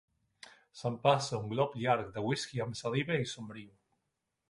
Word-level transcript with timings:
S'empassa 0.79 1.37
un 1.39 1.53
glop 1.53 1.77
llarg 1.83 2.11
de 2.17 2.25
whisky 2.31 2.65
amb 2.67 2.83
saliva 2.83 3.23
i 3.27 3.33
somriu. 3.37 3.73